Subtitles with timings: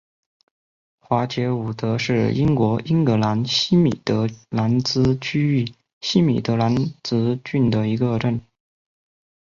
[0.97, 8.41] 华捷伍德是英国英格兰西米德兰兹区域西米德兰兹郡的一个镇。